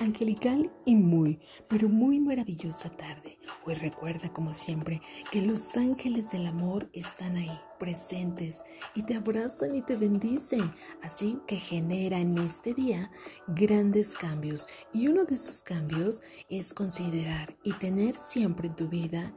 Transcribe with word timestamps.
angelical 0.00 0.70
y 0.84 0.94
muy, 0.94 1.40
pero 1.68 1.88
muy 1.88 2.20
maravillosa 2.20 2.90
tarde. 2.90 3.38
Hoy 3.64 3.74
recuerda, 3.74 4.32
como 4.32 4.52
siempre, 4.52 5.00
que 5.30 5.42
los 5.42 5.76
ángeles 5.76 6.30
del 6.32 6.46
amor 6.46 6.88
están 6.92 7.36
ahí, 7.36 7.58
presentes, 7.78 8.64
y 8.94 9.02
te 9.02 9.14
abrazan 9.14 9.74
y 9.74 9.82
te 9.82 9.96
bendicen, 9.96 10.72
así 11.02 11.38
que 11.46 11.56
genera 11.56 12.18
en 12.18 12.36
este 12.38 12.74
día 12.74 13.10
grandes 13.46 14.14
cambios. 14.14 14.66
Y 14.92 15.08
uno 15.08 15.24
de 15.24 15.34
esos 15.34 15.62
cambios 15.62 16.22
es 16.48 16.74
considerar 16.74 17.56
y 17.62 17.72
tener 17.74 18.14
siempre 18.14 18.68
en 18.68 18.76
tu 18.76 18.88
vida 18.88 19.32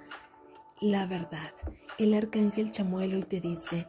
la 0.81 1.05
verdad. 1.05 1.53
El 1.99 2.13
arcángel 2.15 2.71
Chamuelo 2.71 3.17
hoy 3.17 3.23
te 3.23 3.39
dice, 3.39 3.85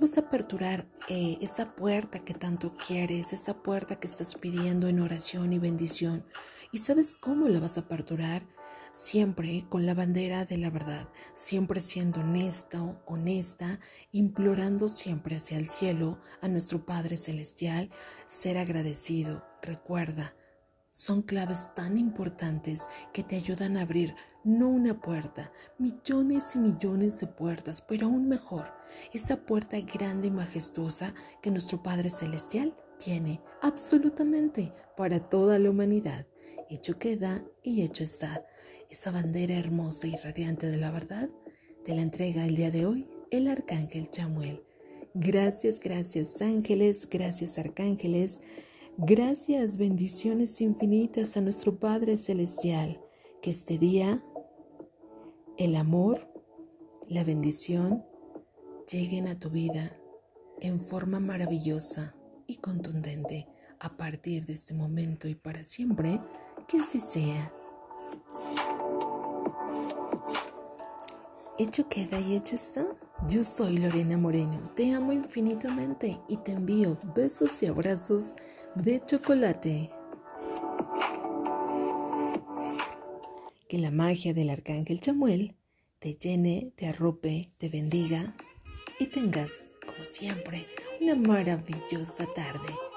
Vas 0.00 0.16
a 0.16 0.20
aperturar 0.20 0.86
eh, 1.08 1.38
esa 1.40 1.74
puerta 1.74 2.20
que 2.20 2.32
tanto 2.32 2.72
quieres, 2.76 3.32
esa 3.32 3.62
puerta 3.64 3.98
que 3.98 4.06
estás 4.06 4.36
pidiendo 4.36 4.86
en 4.86 5.00
oración 5.00 5.52
y 5.52 5.58
bendición. 5.58 6.22
¿Y 6.70 6.78
sabes 6.78 7.16
cómo 7.16 7.48
la 7.48 7.58
vas 7.58 7.78
a 7.78 7.80
aperturar? 7.80 8.46
Siempre 8.92 9.66
con 9.68 9.86
la 9.86 9.94
bandera 9.94 10.44
de 10.44 10.56
la 10.56 10.70
verdad, 10.70 11.08
siempre 11.34 11.80
siendo 11.80 12.20
honesto, 12.20 13.02
honesta, 13.06 13.80
implorando 14.12 14.88
siempre 14.88 15.34
hacia 15.36 15.58
el 15.58 15.66
cielo 15.66 16.20
a 16.40 16.46
nuestro 16.46 16.86
Padre 16.86 17.16
Celestial, 17.16 17.90
ser 18.28 18.56
agradecido. 18.56 19.44
Recuerda, 19.62 20.32
son 20.98 21.22
claves 21.22 21.70
tan 21.76 21.96
importantes 21.96 22.90
que 23.12 23.22
te 23.22 23.36
ayudan 23.36 23.76
a 23.76 23.82
abrir 23.82 24.16
no 24.42 24.68
una 24.68 25.00
puerta, 25.00 25.52
millones 25.78 26.56
y 26.56 26.58
millones 26.58 27.20
de 27.20 27.28
puertas, 27.28 27.80
pero 27.80 28.06
aún 28.06 28.28
mejor, 28.28 28.72
esa 29.12 29.36
puerta 29.46 29.78
grande 29.80 30.26
y 30.26 30.32
majestuosa 30.32 31.14
que 31.40 31.52
nuestro 31.52 31.84
Padre 31.84 32.10
Celestial 32.10 32.76
tiene 32.98 33.40
absolutamente 33.62 34.72
para 34.96 35.20
toda 35.20 35.60
la 35.60 35.70
humanidad. 35.70 36.26
Hecho 36.68 36.98
queda 36.98 37.44
y 37.62 37.82
hecho 37.82 38.02
está. 38.02 38.44
Esa 38.90 39.12
bandera 39.12 39.54
hermosa 39.54 40.08
y 40.08 40.16
radiante 40.16 40.68
de 40.68 40.78
la 40.78 40.90
verdad 40.90 41.28
te 41.84 41.94
la 41.94 42.02
entrega 42.02 42.44
el 42.44 42.56
día 42.56 42.72
de 42.72 42.86
hoy 42.86 43.08
el 43.30 43.46
Arcángel 43.46 44.10
Chamuel. 44.10 44.64
Gracias, 45.14 45.78
gracias 45.78 46.42
ángeles, 46.42 47.08
gracias 47.08 47.56
arcángeles. 47.56 48.40
Gracias, 49.00 49.76
bendiciones 49.76 50.60
infinitas 50.60 51.36
a 51.36 51.40
nuestro 51.40 51.78
Padre 51.78 52.16
Celestial, 52.16 53.00
que 53.40 53.50
este 53.50 53.78
día 53.78 54.24
el 55.56 55.76
amor, 55.76 56.26
la 57.06 57.22
bendición 57.22 58.04
lleguen 58.90 59.28
a 59.28 59.38
tu 59.38 59.50
vida 59.50 59.96
en 60.60 60.80
forma 60.80 61.20
maravillosa 61.20 62.16
y 62.48 62.56
contundente 62.56 63.46
a 63.78 63.96
partir 63.96 64.46
de 64.46 64.54
este 64.54 64.74
momento 64.74 65.28
y 65.28 65.36
para 65.36 65.62
siempre, 65.62 66.20
que 66.66 66.78
así 66.78 66.98
sea. 66.98 67.52
Hecho 71.56 71.88
queda 71.88 72.18
y 72.18 72.34
hecho 72.34 72.56
está. 72.56 72.84
Yo 73.28 73.44
soy 73.44 73.78
Lorena 73.78 74.18
Moreno, 74.18 74.58
te 74.74 74.92
amo 74.92 75.12
infinitamente 75.12 76.20
y 76.26 76.38
te 76.38 76.50
envío 76.50 76.98
besos 77.14 77.62
y 77.62 77.66
abrazos 77.66 78.34
de 78.82 79.00
chocolate. 79.04 79.90
Que 83.68 83.78
la 83.78 83.90
magia 83.90 84.32
del 84.32 84.50
arcángel 84.50 85.00
Chamuel 85.00 85.56
te 85.98 86.14
llene, 86.14 86.72
te 86.76 86.86
arrope, 86.86 87.48
te 87.58 87.68
bendiga 87.68 88.34
y 88.98 89.06
tengas, 89.06 89.68
como 89.84 90.04
siempre, 90.04 90.66
una 91.00 91.16
maravillosa 91.16 92.26
tarde. 92.34 92.87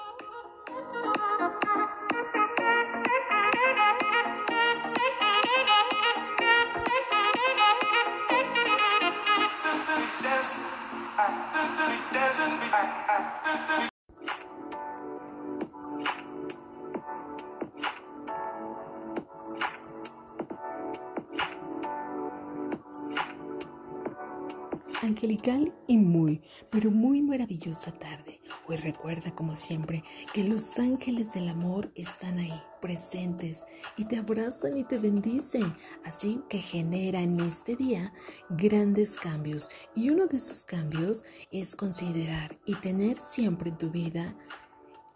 Angelical 25.02 25.72
y 25.86 25.98
muy, 25.98 26.40
pero 26.70 26.90
muy 26.90 27.22
maravillosa 27.22 27.92
tarde. 27.92 28.40
Hoy 28.66 28.76
recuerda, 28.76 29.34
como 29.34 29.54
siempre, 29.54 30.02
que 30.32 30.44
los 30.44 30.78
ángeles 30.78 31.34
del 31.34 31.48
amor 31.48 31.92
están 31.94 32.38
ahí, 32.38 32.62
presentes, 32.80 33.66
y 33.96 34.04
te 34.04 34.16
abrazan 34.16 34.78
y 34.78 34.84
te 34.84 34.98
bendicen, 34.98 35.74
así 36.04 36.40
que 36.48 36.58
genera 36.58 37.20
en 37.20 37.40
este 37.40 37.76
día 37.76 38.12
grandes 38.50 39.18
cambios. 39.18 39.70
Y 39.94 40.10
uno 40.10 40.26
de 40.26 40.36
esos 40.36 40.64
cambios 40.64 41.24
es 41.50 41.76
considerar 41.76 42.58
y 42.64 42.74
tener 42.76 43.16
siempre 43.16 43.70
en 43.70 43.78
tu 43.78 43.90
vida 43.90 44.34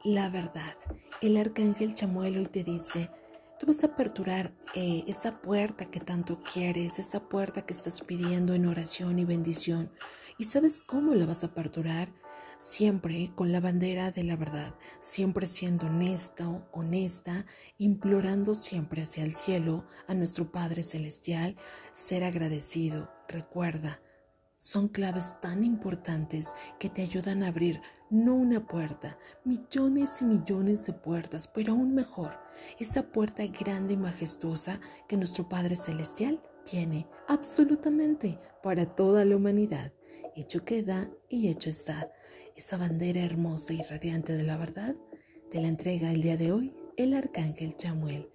la 0.05 0.29
verdad. 0.29 0.77
El 1.21 1.37
arcángel 1.37 1.95
Chamuelo 1.95 2.39
hoy 2.39 2.47
te 2.47 2.63
dice, 2.63 3.11
Tú 3.59 3.67
vas 3.67 3.83
a 3.85 3.87
aperturar 3.87 4.53
eh, 4.75 5.03
esa 5.07 5.41
puerta 5.41 5.87
que 5.87 5.99
tanto 5.99 6.43
quieres, 6.43 6.99
esa 6.99 7.21
puerta 7.29 7.63
que 7.65 7.73
estás 7.73 8.03
pidiendo 8.03 8.53
en 8.53 8.67
oración 8.67 9.19
y 9.19 9.25
bendición. 9.25 9.89
¿Y 10.37 10.45
sabes 10.45 10.83
cómo 10.83 11.15
la 11.15 11.25
vas 11.25 11.43
a 11.43 11.47
aperturar? 11.47 12.09
Siempre 12.59 13.33
con 13.35 13.53
la 13.53 13.61
bandera 13.61 14.11
de 14.11 14.25
la 14.25 14.37
verdad, 14.37 14.75
siempre 15.01 15.47
siendo 15.47 15.87
honesto, 15.87 16.69
honesta, 16.73 17.47
implorando 17.79 18.55
siempre 18.55 19.03
hacia 19.03 19.25
el 19.25 19.35
cielo 19.35 19.87
a 20.07 20.13
nuestro 20.13 20.53
Padre 20.53 20.83
Celestial, 20.83 21.57
ser 21.95 22.25
agradecido. 22.25 23.11
Recuerda, 23.27 24.01
son 24.59 24.89
claves 24.89 25.37
tan 25.41 25.65
importantes 25.65 26.55
que 26.79 26.89
te 26.89 27.03
ayudan 27.03 27.43
a 27.43 27.49
abrir 27.49 27.81
no 28.11 28.35
una 28.35 28.67
puerta, 28.67 29.19
millones 29.45 30.23
y 30.23 30.25
millones 30.25 30.87
de 30.87 30.93
puertas, 30.93 31.49
pero 31.49 31.73
aún 31.73 31.95
mejor, 31.95 32.39
esa 32.79 33.11
puerta 33.13 33.47
grande 33.47 33.95
y 33.95 33.97
majestuosa 33.97 34.81
que 35.09 35.17
nuestro 35.17 35.49
Padre 35.49 35.77
Celestial 35.77 36.43
tiene 36.65 37.07
absolutamente 37.29 38.39
para 38.63 38.87
toda 38.87 39.25
la 39.25 39.37
humanidad. 39.37 39.93
Hecho 40.35 40.65
queda 40.65 41.11
y 41.29 41.49
hecho 41.49 41.71
está. 41.71 42.11
Esa 42.57 42.77
bandera 42.77 43.21
hermosa 43.21 43.73
y 43.73 43.83
radiante 43.83 44.35
de 44.35 44.43
la 44.43 44.57
verdad 44.57 44.97
te 45.51 45.61
la 45.61 45.69
entrega 45.69 46.11
el 46.11 46.23
día 46.23 46.37
de 46.37 46.53
hoy 46.53 46.75
el 46.97 47.15
Arcángel 47.15 47.77
Chamuel. 47.77 48.31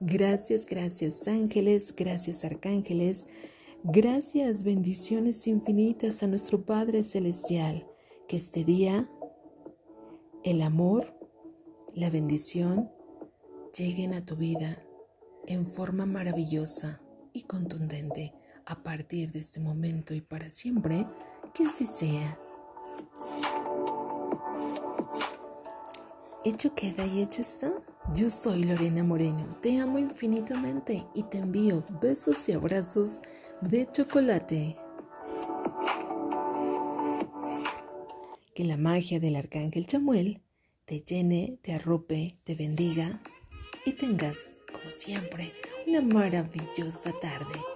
Gracias, 0.00 0.66
gracias 0.66 1.26
ángeles, 1.28 1.94
gracias 1.96 2.44
arcángeles. 2.44 3.28
Gracias, 3.88 4.64
bendiciones 4.64 5.46
infinitas 5.46 6.24
a 6.24 6.26
nuestro 6.26 6.64
Padre 6.64 7.04
Celestial, 7.04 7.86
que 8.26 8.36
este 8.36 8.64
día 8.64 9.08
el 10.42 10.60
amor, 10.62 11.16
la 11.94 12.10
bendición 12.10 12.90
lleguen 13.78 14.12
a 14.12 14.26
tu 14.26 14.34
vida 14.34 14.82
en 15.46 15.68
forma 15.68 16.04
maravillosa 16.04 17.00
y 17.32 17.42
contundente 17.42 18.34
a 18.64 18.82
partir 18.82 19.30
de 19.30 19.38
este 19.38 19.60
momento 19.60 20.14
y 20.14 20.20
para 20.20 20.48
siempre, 20.48 21.06
que 21.54 21.66
así 21.66 21.86
sea. 21.86 22.36
Hecho 26.44 26.74
queda 26.74 27.06
y 27.06 27.22
hecho 27.22 27.40
está. 27.40 27.72
Yo 28.16 28.30
soy 28.30 28.64
Lorena 28.64 29.04
Moreno, 29.04 29.46
te 29.62 29.78
amo 29.78 30.00
infinitamente 30.00 31.06
y 31.14 31.22
te 31.22 31.38
envío 31.38 31.84
besos 32.00 32.48
y 32.48 32.52
abrazos 32.52 33.20
de 33.60 33.86
chocolate. 33.86 34.76
Que 38.54 38.64
la 38.64 38.76
magia 38.76 39.20
del 39.20 39.36
arcángel 39.36 39.86
Chamuel 39.86 40.42
te 40.84 41.00
llene, 41.00 41.58
te 41.62 41.72
arrope, 41.72 42.34
te 42.44 42.54
bendiga 42.54 43.20
y 43.84 43.92
tengas, 43.92 44.54
como 44.72 44.90
siempre, 44.90 45.52
una 45.86 46.00
maravillosa 46.02 47.12
tarde. 47.20 47.75